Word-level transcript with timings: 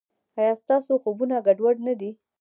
ایا 0.39 0.53
ستاسو 0.61 0.91
خوبونه 1.03 1.35
ګډوډ 1.47 1.75
نه 1.87 1.93
دي؟ 1.99 2.09